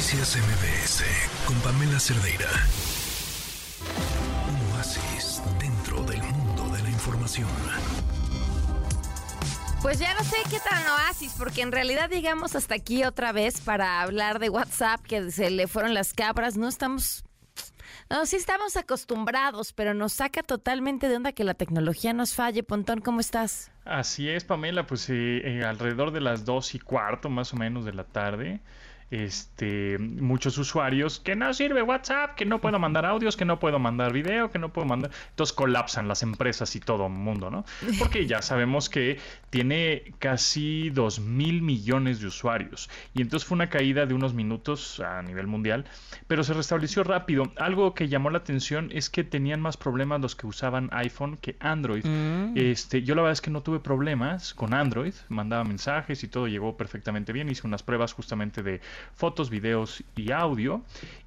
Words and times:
Noticias 0.00 0.34
MBS 0.34 1.04
con 1.44 1.54
Pamela 1.60 2.00
Cerdeira. 2.00 2.48
Un 4.48 4.72
oasis 4.72 5.42
dentro 5.60 6.02
del 6.04 6.22
mundo 6.22 6.74
de 6.74 6.82
la 6.82 6.88
información. 6.88 7.46
Pues 9.82 9.98
ya 9.98 10.14
no 10.14 10.24
sé 10.24 10.36
qué 10.48 10.56
tan 10.58 10.82
oasis, 10.86 11.34
porque 11.36 11.60
en 11.60 11.70
realidad 11.70 12.08
llegamos 12.08 12.56
hasta 12.56 12.76
aquí 12.76 13.04
otra 13.04 13.32
vez 13.32 13.60
para 13.60 14.00
hablar 14.00 14.38
de 14.38 14.48
WhatsApp, 14.48 15.02
que 15.02 15.30
se 15.30 15.50
le 15.50 15.66
fueron 15.66 15.92
las 15.92 16.14
cabras. 16.14 16.56
No 16.56 16.66
estamos. 16.66 17.22
No, 18.08 18.24
sí 18.24 18.36
estamos 18.36 18.78
acostumbrados, 18.78 19.74
pero 19.74 19.92
nos 19.92 20.14
saca 20.14 20.42
totalmente 20.42 21.10
de 21.10 21.16
onda 21.16 21.32
que 21.32 21.44
la 21.44 21.52
tecnología 21.52 22.14
nos 22.14 22.34
falle. 22.34 22.62
Pontón, 22.62 23.02
¿cómo 23.02 23.20
estás? 23.20 23.70
Así 23.84 24.30
es, 24.30 24.44
Pamela, 24.44 24.86
pues 24.86 25.10
eh, 25.10 25.42
eh, 25.44 25.62
alrededor 25.62 26.10
de 26.10 26.22
las 26.22 26.46
dos 26.46 26.74
y 26.74 26.78
cuarto 26.78 27.28
más 27.28 27.52
o 27.52 27.56
menos 27.58 27.84
de 27.84 27.92
la 27.92 28.04
tarde 28.04 28.62
este, 29.10 29.98
muchos 29.98 30.56
usuarios 30.58 31.18
que 31.20 31.34
no 31.34 31.52
sirve 31.52 31.82
WhatsApp, 31.82 32.36
que 32.36 32.44
no 32.44 32.60
puedo 32.60 32.78
mandar 32.78 33.04
audios, 33.06 33.36
que 33.36 33.44
no 33.44 33.58
puedo 33.58 33.78
mandar 33.78 34.12
video, 34.12 34.50
que 34.50 34.58
no 34.58 34.72
puedo 34.72 34.86
mandar. 34.86 35.10
Entonces 35.30 35.52
colapsan 35.52 36.06
las 36.08 36.22
empresas 36.22 36.74
y 36.76 36.80
todo 36.80 37.06
el 37.06 37.12
mundo, 37.12 37.50
¿no? 37.50 37.64
Porque 37.98 38.26
ya 38.26 38.42
sabemos 38.42 38.88
que 38.88 39.18
tiene 39.50 40.14
casi 40.18 40.90
2 40.90 41.20
mil 41.20 41.62
millones 41.62 42.20
de 42.20 42.28
usuarios. 42.28 42.88
Y 43.14 43.22
entonces 43.22 43.46
fue 43.48 43.56
una 43.56 43.68
caída 43.68 44.06
de 44.06 44.14
unos 44.14 44.34
minutos 44.34 45.00
a 45.00 45.22
nivel 45.22 45.46
mundial, 45.46 45.84
pero 46.28 46.44
se 46.44 46.54
restableció 46.54 47.02
rápido. 47.02 47.52
Algo 47.56 47.94
que 47.94 48.08
llamó 48.08 48.30
la 48.30 48.38
atención 48.38 48.90
es 48.92 49.10
que 49.10 49.24
tenían 49.24 49.60
más 49.60 49.76
problemas 49.76 50.20
los 50.20 50.36
que 50.36 50.46
usaban 50.46 50.88
iPhone 50.92 51.36
que 51.36 51.56
Android. 51.58 52.04
Mm. 52.04 52.56
Este, 52.56 53.02
yo 53.02 53.14
la 53.14 53.22
verdad 53.22 53.32
es 53.32 53.40
que 53.40 53.50
no 53.50 53.62
tuve 53.62 53.80
problemas 53.80 54.54
con 54.54 54.72
Android, 54.72 55.14
mandaba 55.28 55.64
mensajes 55.64 56.22
y 56.22 56.28
todo 56.28 56.46
llegó 56.46 56.76
perfectamente 56.76 57.32
bien. 57.32 57.48
Hice 57.48 57.66
unas 57.66 57.82
pruebas 57.82 58.12
justamente 58.12 58.62
de 58.62 58.80
fotos, 59.14 59.50
videos 59.50 60.02
y 60.16 60.32
audio. 60.32 60.82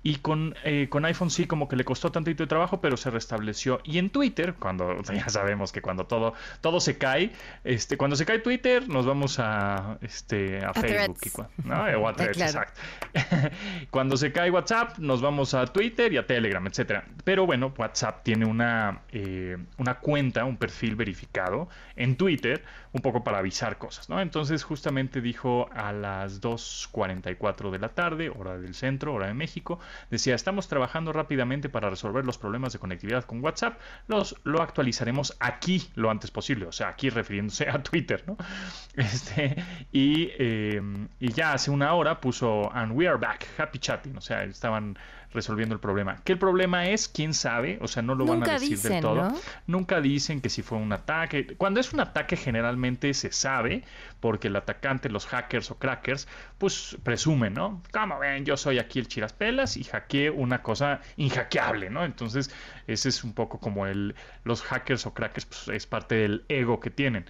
Y 0.05 0.18
con, 0.18 0.54
eh, 0.66 0.88
con 0.90 1.05
iPhone 1.05 1.30
sí 1.30 1.45
como 1.47 1.70
que 1.70 1.78
le 1.78 1.86
costó 1.86 2.11
tantito 2.11 2.44
de 2.44 2.47
trabajo, 2.47 2.81
pero 2.81 2.97
se 2.97 3.09
restableció. 3.09 3.80
Y 3.86 4.00
en 4.00 4.09
Twitter, 4.09 4.53
cuando 4.56 5.02
ya 5.14 5.30
sabemos 5.30 5.72
que 5.72 5.81
cuando 5.81 6.06
todo, 6.06 6.34
todo 6.59 6.81
se 6.81 6.97
cae, 6.97 7.31
este, 7.64 7.95
cuando 7.95 8.17
se 8.17 8.25
cae 8.25 8.39
Twitter, 8.39 8.89
nos 8.89 9.06
vamos 9.06 9.39
a, 9.39 9.97
este, 10.02 10.64
a, 10.64 10.73
Facebook. 10.73 11.47
¿no? 11.64 11.84
O 12.02 12.08
a 12.09 12.12
exacto. 12.20 12.81
cuando 13.92 14.17
se 14.17 14.34
cae 14.34 14.52
WhatsApp, 14.52 14.97
nos 14.97 15.22
vamos 15.22 15.53
a 15.53 15.66
Twitter 15.67 16.12
y 16.12 16.17
a 16.17 16.28
Telegram, 16.28 16.66
etcétera. 16.67 17.06
Pero 17.23 17.45
bueno, 17.45 17.73
WhatsApp 17.78 18.23
tiene 18.23 18.45
una, 18.45 19.03
eh, 19.12 19.58
una 19.78 20.00
cuenta, 20.00 20.44
un 20.44 20.58
perfil 20.58 20.95
verificado 20.97 21.69
en 21.95 22.17
Twitter, 22.17 22.64
un 22.92 23.02
poco 23.02 23.23
para 23.23 23.40
avisar 23.40 23.78
cosas, 23.78 24.09
¿no? 24.09 24.19
Entonces 24.19 24.64
justamente 24.64 25.22
dijo 25.22 25.69
a 25.73 25.94
las 25.94 26.42
2.44 26.42 27.62
de 27.72 27.80
la 27.80 27.89
tarde, 27.89 28.30
hora 28.30 28.58
del 28.58 28.75
centro, 28.75 29.14
hora 29.14 29.28
de 29.28 29.33
México. 29.33 29.80
Decía, 30.09 30.36
estamos 30.36 30.67
trabajando 30.67 31.14
rápidamente 31.14 31.69
para 31.69 31.89
resolver 31.89 32.25
los 32.25 32.38
problemas 32.38 32.73
de 32.73 32.80
conectividad 32.80 33.23
con 33.25 33.44
WhatsApp. 33.44 33.80
Los, 34.08 34.36
lo 34.44 34.61
actualizaremos 34.61 35.36
aquí 35.39 35.89
lo 35.95 36.09
antes 36.09 36.31
posible, 36.31 36.66
o 36.66 36.72
sea, 36.72 36.89
aquí 36.89 37.09
refiriéndose 37.09 37.69
a 37.69 37.81
Twitter, 37.81 38.23
¿no? 38.28 38.38
Este, 38.95 39.56
y, 39.91 40.30
em, 40.38 41.08
y 41.19 41.31
ya 41.31 41.53
hace 41.53 41.72
una 41.72 41.94
hora 41.94 42.22
puso, 42.22 42.72
and 42.73 42.91
we 42.95 43.08
are 43.08 43.17
back, 43.17 43.47
happy 43.58 43.80
chatting, 43.80 44.16
o 44.17 44.22
sea, 44.22 44.44
estaban 44.44 44.97
resolviendo 45.34 45.73
el 45.73 45.81
problema. 45.81 46.17
¿Qué 46.23 46.34
el 46.34 46.39
problema 46.39 46.88
es? 46.88 47.08
¿Quién 47.08 47.34
sabe? 47.34 47.80
O 47.81 47.88
sea, 47.88 48.02
no 48.03 48.16
lo 48.16 48.25
van 48.25 48.47
a 48.47 48.53
decir 48.53 48.80
del 48.80 49.02
todo. 49.02 49.34
Nunca 49.67 50.00
dicen 50.00 50.41
que 50.41 50.50
si 50.50 50.61
fue 50.61 50.78
un 50.78 50.94
ataque. 50.94 51.56
Cuando 51.58 51.80
es 51.80 51.91
un 51.91 52.00
ataque 52.00 52.38
generalmente 52.38 53.14
se 53.14 53.31
sabe, 53.31 53.84
porque 54.19 54.47
el 54.47 54.56
atacante, 54.56 55.09
los 55.09 55.25
hackers 55.25 55.72
o 55.72 55.80
crackers, 55.80 56.28
pues 56.58 56.97
presumen, 57.03 57.53
¿no? 57.54 57.82
Como 57.92 58.20
ven, 58.20 58.46
yo 58.46 58.58
soy 58.58 58.80
aquí 58.80 59.00
el 59.00 59.08
chiraspelas 59.08 59.78
y 59.78 59.84
hackeé 59.84 60.30
una 60.30 60.62
cosa 60.62 61.02
inhackeable, 61.18 61.90
¿no? 61.90 62.04
Entonces, 62.04 62.54
ese 62.88 63.09
es 63.09 63.23
un 63.23 63.34
poco 63.34 63.59
como 63.59 63.88
el, 63.88 64.16
los 64.44 64.62
hackers 64.62 65.06
o 65.06 65.14
crackers, 65.14 65.46
pues 65.46 65.68
es 65.69 65.88
parte 65.88 66.16
del 66.16 66.46
ego 66.50 66.80
que 66.80 66.90
tienen. 66.90 67.25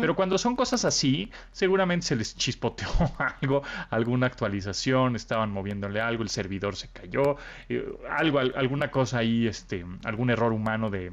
Pero 0.00 0.14
cuando 0.16 0.38
son 0.38 0.56
cosas 0.56 0.84
así, 0.84 1.30
seguramente 1.52 2.06
se 2.06 2.16
les 2.16 2.36
chispoteó 2.36 2.88
algo, 3.40 3.62
alguna 3.90 4.26
actualización, 4.26 5.16
estaban 5.16 5.50
moviéndole 5.50 6.00
algo, 6.00 6.22
el 6.22 6.28
servidor 6.28 6.76
se 6.76 6.88
cayó, 6.90 7.36
eh, 7.68 7.84
algo, 8.10 8.38
alguna 8.38 8.90
cosa 8.90 9.18
ahí, 9.18 9.46
este, 9.46 9.84
algún 10.04 10.30
error 10.30 10.52
humano 10.52 10.90
de, 10.90 11.12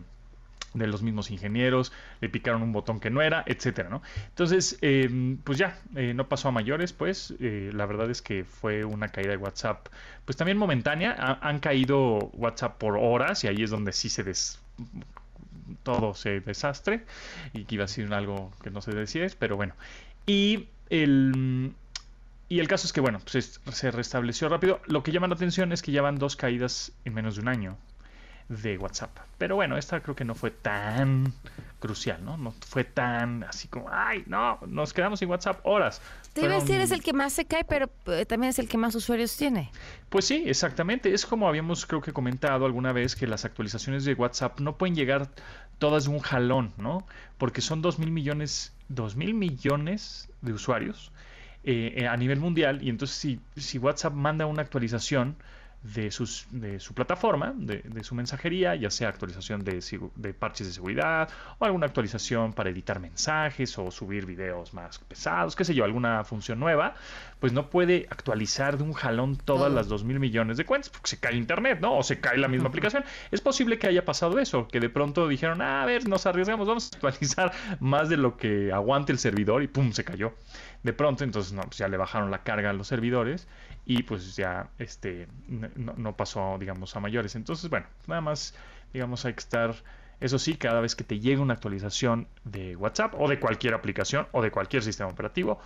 de 0.73 0.87
los 0.87 1.01
mismos 1.01 1.31
ingenieros, 1.31 1.91
le 2.21 2.29
picaron 2.29 2.61
un 2.61 2.71
botón 2.71 2.99
que 2.99 3.09
no 3.09 3.21
era, 3.21 3.43
etcétera, 3.45 3.89
¿no? 3.89 4.01
Entonces, 4.29 4.77
em, 4.81 5.37
pues 5.37 5.57
ya, 5.57 5.79
eh, 5.95 6.13
no 6.13 6.27
pasó 6.27 6.49
a 6.49 6.51
mayores, 6.51 6.93
pues 6.93 7.33
eh, 7.39 7.71
la 7.73 7.85
verdad 7.85 8.09
es 8.09 8.21
que 8.21 8.45
fue 8.45 8.85
una 8.85 9.09
caída 9.09 9.31
de 9.31 9.37
WhatsApp, 9.37 9.87
pues 10.25 10.37
también 10.37 10.57
momentánea, 10.57 11.39
han 11.41 11.59
caído 11.59 12.19
WhatsApp 12.33 12.77
por 12.77 12.97
horas 12.97 13.43
y 13.43 13.47
ahí 13.47 13.63
es 13.63 13.69
donde 13.69 13.91
sí 13.91 14.09
se 14.09 14.23
des 14.23 14.59
todo 15.83 16.13
se 16.13 16.41
desastre 16.41 17.05
y 17.53 17.65
que 17.65 17.75
iba 17.75 17.85
a 17.85 17.87
ser 17.87 18.13
algo 18.13 18.51
que 18.63 18.71
no 18.71 18.81
se 18.81 18.91
decía, 18.91 19.27
pero 19.39 19.55
bueno. 19.55 19.73
Y 20.25 20.67
el 20.89 21.73
y 22.49 22.59
el 22.59 22.67
caso 22.67 22.85
es 22.85 22.91
que, 22.91 22.99
bueno, 22.99 23.21
pues 23.31 23.61
se 23.71 23.91
restableció 23.91 24.49
rápido. 24.49 24.81
Lo 24.85 25.03
que 25.03 25.13
llama 25.13 25.27
la 25.27 25.35
atención 25.35 25.71
es 25.71 25.81
que 25.81 25.93
ya 25.93 26.01
van 26.01 26.17
dos 26.17 26.35
caídas 26.35 26.91
en 27.05 27.13
menos 27.13 27.35
de 27.35 27.41
un 27.43 27.47
año 27.47 27.77
de 28.51 28.77
WhatsApp. 28.77 29.17
Pero 29.37 29.55
bueno, 29.55 29.77
esta 29.77 30.01
creo 30.01 30.15
que 30.15 30.25
no 30.25 30.35
fue 30.35 30.51
tan 30.51 31.33
crucial, 31.79 32.23
¿no? 32.23 32.37
No 32.37 32.51
fue 32.51 32.83
tan 32.83 33.43
así 33.43 33.67
como, 33.67 33.87
ay, 33.89 34.23
no, 34.27 34.59
nos 34.67 34.93
quedamos 34.93 35.19
sin 35.19 35.29
WhatsApp 35.29 35.61
horas. 35.63 36.01
Te 36.33 36.43
iba 36.43 36.55
a 36.55 36.59
decir, 36.59 36.79
es 36.79 36.91
el 36.91 37.01
que 37.01 37.13
más 37.13 37.33
se 37.33 37.45
cae, 37.45 37.63
pero 37.63 37.89
eh, 38.07 38.25
también 38.25 38.49
es 38.49 38.59
el 38.59 38.67
que 38.67 38.77
más 38.77 38.93
usuarios 38.93 39.35
tiene. 39.37 39.71
Pues 40.09 40.25
sí, 40.25 40.43
exactamente. 40.45 41.13
Es 41.13 41.25
como 41.25 41.47
habíamos, 41.47 41.85
creo 41.85 42.01
que 42.01 42.13
comentado 42.13 42.65
alguna 42.65 42.91
vez, 42.91 43.15
que 43.15 43.25
las 43.25 43.45
actualizaciones 43.45 44.03
de 44.05 44.13
WhatsApp 44.13 44.59
no 44.59 44.77
pueden 44.77 44.95
llegar 44.95 45.29
todas 45.79 46.03
de 46.05 46.11
un 46.11 46.19
jalón, 46.19 46.73
¿no? 46.77 47.05
Porque 47.37 47.61
son 47.61 47.81
dos 47.81 47.99
mil 47.99 48.11
millones, 48.11 48.73
dos 48.89 49.15
mil 49.15 49.33
millones 49.33 50.29
de 50.41 50.53
usuarios 50.53 51.11
eh, 51.63 51.93
eh, 51.97 52.07
a 52.07 52.17
nivel 52.17 52.39
mundial 52.39 52.83
y 52.83 52.89
entonces 52.89 53.17
si, 53.17 53.39
si 53.55 53.77
WhatsApp 53.77 54.13
manda 54.13 54.45
una 54.45 54.61
actualización, 54.61 55.35
de, 55.83 56.11
sus, 56.11 56.45
de 56.51 56.79
su 56.79 56.93
plataforma, 56.93 57.53
de, 57.55 58.03
su 58.03 58.13
mensajería, 58.13 58.75
ya 58.75 58.91
sea 58.91 59.09
actualización 59.09 59.63
de, 59.63 59.83
de, 60.15 60.33
parches 60.33 60.67
de 60.67 60.73
seguridad 60.73 61.29
o 61.57 61.65
alguna 61.65 61.87
actualización 61.87 62.53
para 62.53 62.69
editar 62.69 62.99
mensajes 62.99 63.77
o 63.79 63.89
subir 63.89 64.25
videos 64.25 64.73
más 64.73 64.99
pesados, 64.99 65.55
qué 65.55 65.65
sé 65.65 65.73
yo, 65.73 65.83
alguna 65.83 66.23
función 66.23 66.59
nueva, 66.59 66.93
pues 67.39 67.51
no 67.51 67.69
puede 67.71 68.05
actualizar 68.11 68.77
de 68.77 68.83
un 68.83 68.93
jalón 68.93 69.35
todas 69.37 69.71
las 69.71 69.87
2 69.87 70.03
mil 70.03 70.19
millones 70.19 70.57
de 70.57 70.65
cuentas 70.65 70.89
porque 70.89 71.09
se 71.09 71.19
cae 71.19 71.35
Internet, 71.35 71.79
¿no? 71.81 71.97
O 71.97 72.03
se 72.03 72.19
cae 72.19 72.37
la 72.37 72.47
misma 72.47 72.69
aplicación. 72.69 73.03
Es 73.31 73.41
posible 73.41 73.79
que 73.79 73.87
haya 73.87 74.05
pasado 74.05 74.37
eso, 74.37 74.67
que 74.67 74.79
de 74.79 74.89
pronto 74.89 75.27
dijeron, 75.27 75.61
ah, 75.63 75.81
a 75.81 75.85
ver, 75.87 76.07
nos 76.07 76.27
arriesgamos, 76.27 76.67
vamos 76.67 76.91
a 76.91 76.95
actualizar 76.95 77.51
más 77.79 78.09
de 78.09 78.17
lo 78.17 78.37
que 78.37 78.71
aguante 78.71 79.11
el 79.11 79.17
servidor 79.17 79.63
y 79.63 79.67
pum, 79.67 79.91
se 79.93 80.03
cayó. 80.03 80.33
De 80.83 80.93
pronto, 80.93 81.23
entonces, 81.23 81.53
no, 81.53 81.61
pues 81.63 81.77
ya 81.77 81.87
le 81.87 81.97
bajaron 81.97 82.29
la 82.29 82.43
carga 82.43 82.69
a 82.69 82.73
los 82.73 82.87
servidores 82.87 83.47
y 83.85 84.03
pues 84.03 84.35
ya 84.35 84.69
este 84.77 85.27
no, 85.47 86.15
pasó 86.15 86.57
digamos 86.59 86.95
a 86.95 86.99
mayores. 86.99 87.35
Entonces 87.35 87.69
bueno 87.69 87.87
nada 88.07 88.21
más 88.21 88.55
digamos 88.93 89.25
hay 89.25 89.33
que 89.33 89.39
estar 89.39 89.75
eso 90.19 90.37
sí 90.37 90.55
cada 90.55 90.81
vez 90.81 90.95
que 90.95 91.03
te 91.03 91.19
llegue 91.19 91.41
una 91.41 91.53
actualización 91.53 92.27
de 92.43 92.75
WhatsApp 92.75 93.15
o 93.17 93.27
de 93.27 93.39
cualquier 93.39 93.73
aplicación 93.73 94.27
o 94.31 94.41
de 94.41 94.51
cualquier 94.51 94.83
sistema 94.83 95.09
operativo 95.09 95.59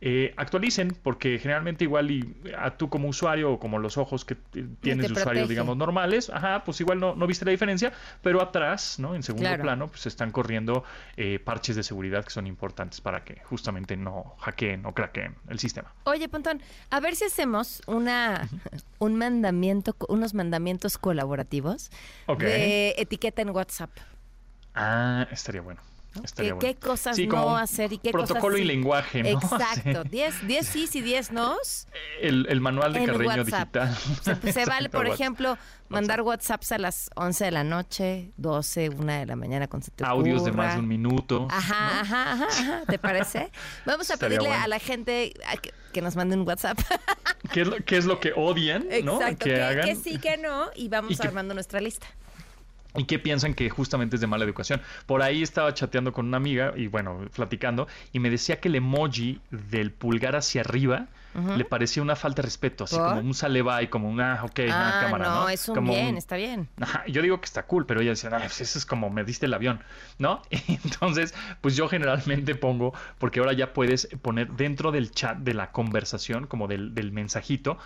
eh, 0.00 0.32
actualicen, 0.36 0.96
porque 1.02 1.38
generalmente 1.38 1.84
igual 1.84 2.10
y 2.10 2.34
a 2.56 2.76
tú 2.76 2.88
como 2.88 3.08
usuario 3.08 3.52
o 3.52 3.58
como 3.58 3.78
los 3.78 3.98
ojos 3.98 4.24
que 4.24 4.36
tienes 4.80 5.08
de 5.08 5.12
usuario, 5.12 5.46
digamos, 5.48 5.76
normales, 5.76 6.30
ajá, 6.30 6.62
pues 6.64 6.80
igual 6.80 7.00
no, 7.00 7.16
no 7.16 7.26
viste 7.26 7.44
la 7.44 7.50
diferencia, 7.50 7.92
pero 8.22 8.40
atrás, 8.40 8.98
¿no? 8.98 9.14
En 9.14 9.22
segundo 9.22 9.50
plano, 9.58 9.88
pues 9.88 10.06
están 10.06 10.30
corriendo 10.30 10.84
eh, 11.16 11.40
parches 11.40 11.74
de 11.74 11.82
seguridad 11.82 12.24
que 12.24 12.30
son 12.30 12.46
importantes 12.46 13.00
para 13.00 13.24
que 13.24 13.40
justamente 13.44 13.96
no 13.96 14.36
hackeen 14.38 14.86
o 14.86 14.94
craqueen 14.94 15.34
el 15.48 15.58
sistema. 15.58 15.92
Oye, 16.04 16.28
Pontón, 16.28 16.62
a 16.90 17.00
ver 17.00 17.16
si 17.16 17.24
hacemos 17.24 17.82
una 17.86 18.48
un 18.98 19.16
mandamiento, 19.16 19.96
unos 20.08 20.34
mandamientos 20.34 20.98
colaborativos 20.98 21.90
de 22.38 22.94
etiqueta 22.98 23.42
en 23.42 23.50
WhatsApp. 23.50 23.90
Ah, 24.74 25.26
estaría 25.32 25.60
bueno. 25.60 25.80
¿Qué, 26.60 26.74
cosas 26.74 27.18
no 27.18 27.56
hacer 27.56 27.92
y 27.92 27.98
qué 27.98 28.10
protocolo 28.10 28.56
y 28.56 28.64
lenguaje, 28.64 29.22
¿no? 29.22 29.28
Exacto. 29.42 30.04
10 30.04 30.66
sí 30.66 30.88
y 30.92 31.00
10 31.00 31.32
no. 31.32 31.56
El, 32.20 32.46
el, 32.48 32.60
manual 32.60 32.92
de 32.92 33.04
Carreño 33.04 33.44
digital. 33.44 33.96
Se, 34.52 34.64
vale, 34.66 34.88
por 34.88 35.06
ejemplo, 35.06 35.56
mandar 35.88 36.22
WhatsApps 36.22 36.72
a 36.72 36.78
las 36.78 37.10
11 37.14 37.44
de 37.44 37.50
la 37.50 37.64
noche, 37.64 38.32
12, 38.36 38.90
1 38.90 39.12
de 39.12 39.26
la 39.26 39.36
mañana 39.36 39.68
con 39.68 39.82
se 39.82 39.92
Audios 40.02 40.44
de 40.44 40.52
más 40.52 40.74
de 40.74 40.80
un 40.80 40.88
minuto. 40.88 41.46
Ajá, 41.50 42.00
ajá, 42.00 42.32
ajá, 42.32 42.82
¿Te 42.86 42.98
parece? 42.98 43.50
Vamos 43.86 44.10
a 44.10 44.16
pedirle 44.16 44.50
a 44.50 44.66
la 44.66 44.78
gente 44.78 45.34
que, 45.92 46.02
nos 46.02 46.14
mande 46.14 46.36
un 46.36 46.46
WhatsApp. 46.46 46.78
¿Qué 47.52 47.62
es 47.62 47.66
lo, 47.66 47.76
qué 47.84 47.96
es 47.96 48.04
lo 48.04 48.20
que 48.20 48.32
odian, 48.36 48.86
Exacto, 48.88 49.44
Que, 49.44 49.80
que, 49.84 49.96
sí, 49.96 50.18
que 50.18 50.36
no, 50.36 50.70
y 50.76 50.88
vamos 50.88 51.20
armando 51.20 51.54
nuestra 51.54 51.80
lista. 51.80 52.06
¿Y 52.98 53.04
qué 53.04 53.18
piensan 53.18 53.54
que 53.54 53.70
justamente 53.70 54.16
es 54.16 54.20
de 54.20 54.26
mala 54.26 54.44
educación? 54.44 54.80
Por 55.06 55.22
ahí 55.22 55.42
estaba 55.42 55.72
chateando 55.72 56.12
con 56.12 56.26
una 56.26 56.36
amiga 56.36 56.72
y 56.76 56.88
bueno, 56.88 57.20
platicando, 57.34 57.86
y 58.12 58.18
me 58.18 58.28
decía 58.28 58.60
que 58.60 58.68
el 58.68 58.74
emoji 58.74 59.40
del 59.50 59.92
pulgar 59.92 60.36
hacia 60.36 60.60
arriba 60.60 61.06
le 61.56 61.64
parecía 61.64 62.02
una 62.02 62.16
falta 62.16 62.42
de 62.42 62.46
respeto, 62.46 62.84
así 62.84 62.96
como 62.96 63.20
un 63.20 63.32
sale 63.34 63.62
y 63.82 63.86
como 63.86 64.08
una, 64.08 64.42
ok, 64.42 64.58
una 64.64 64.98
Ah, 64.98 65.00
cámara, 65.02 65.24
¿no? 65.26 65.34
no, 65.42 65.48
es 65.48 65.68
un 65.68 65.74
Como 65.76 65.92
bien, 65.92 66.16
está 66.16 66.36
bien. 66.36 66.68
Ajá, 66.80 67.04
yo 67.06 67.22
digo 67.22 67.40
que 67.40 67.44
está 67.44 67.64
cool, 67.64 67.86
pero 67.86 68.00
ella 68.00 68.10
decía, 68.10 68.30
ah, 68.32 68.38
pues 68.40 68.60
eso 68.60 68.76
es 68.78 68.84
como 68.84 69.08
me 69.08 69.22
diste 69.22 69.46
el 69.46 69.54
avión, 69.54 69.80
¿no? 70.18 70.42
Y 70.50 70.80
entonces, 70.82 71.34
pues 71.60 71.76
yo 71.76 71.88
generalmente 71.88 72.56
pongo, 72.56 72.92
porque 73.18 73.38
ahora 73.38 73.52
ya 73.52 73.72
puedes 73.72 74.08
poner 74.20 74.50
dentro 74.52 74.90
del 74.90 75.12
chat 75.12 75.38
de 75.38 75.54
la 75.54 75.70
conversación, 75.70 76.46
como 76.48 76.66
del, 76.66 76.94
del 76.94 77.12
mensajito, 77.12 77.78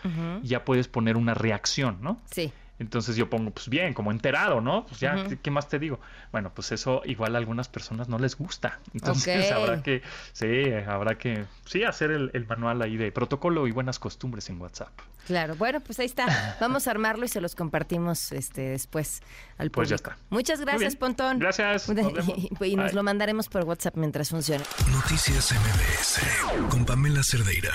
ya 0.42 0.64
puedes 0.64 0.88
poner 0.88 1.18
una 1.18 1.34
reacción, 1.34 1.98
¿no? 2.00 2.20
Sí. 2.30 2.52
Entonces 2.82 3.16
yo 3.16 3.30
pongo, 3.30 3.50
pues 3.52 3.68
bien, 3.68 3.94
como 3.94 4.10
enterado, 4.10 4.60
¿no? 4.60 4.84
Pues 4.86 5.00
ya, 5.00 5.26
¿qué, 5.28 5.38
qué 5.38 5.50
más 5.50 5.68
te 5.68 5.78
digo? 5.78 6.00
Bueno, 6.32 6.52
pues 6.52 6.72
eso 6.72 7.00
igual 7.04 7.36
a 7.36 7.38
algunas 7.38 7.68
personas 7.68 8.08
no 8.08 8.18
les 8.18 8.36
gusta. 8.36 8.80
Entonces 8.92 9.50
habrá 9.52 9.82
que, 9.82 10.02
sí, 10.32 10.70
habrá 10.86 11.16
que, 11.16 11.44
sí, 11.64 11.84
hacer 11.84 12.10
el, 12.10 12.30
el 12.34 12.46
manual 12.46 12.82
ahí 12.82 12.96
de 12.96 13.12
protocolo 13.12 13.66
y 13.66 13.70
buenas 13.70 13.98
costumbres 13.98 14.50
en 14.50 14.60
WhatsApp. 14.60 14.90
Claro, 15.26 15.54
bueno, 15.54 15.80
pues 15.80 16.00
ahí 16.00 16.06
está. 16.06 16.56
Vamos 16.60 16.88
a 16.88 16.90
armarlo 16.90 17.24
y 17.24 17.28
se 17.28 17.40
los 17.40 17.54
compartimos 17.54 18.32
este 18.32 18.70
después 18.70 19.20
al 19.58 19.70
público. 19.70 19.74
Pues 19.74 19.88
ya 19.90 19.96
está. 19.96 20.16
Muchas 20.30 20.60
gracias. 20.60 20.96
Pontón. 20.96 21.38
Gracias, 21.38 21.88
nos 21.88 21.96
vemos. 21.96 22.28
Y, 22.36 22.50
y 22.64 22.76
nos 22.76 22.86
Bye. 22.86 22.94
lo 22.94 23.02
mandaremos 23.02 23.48
por 23.48 23.64
WhatsApp 23.64 23.96
mientras 23.96 24.30
funcione. 24.30 24.64
Noticias 24.90 25.52
MBS 25.52 26.68
con 26.68 26.84
Pamela 26.84 27.22
Cerdeira. 27.22 27.72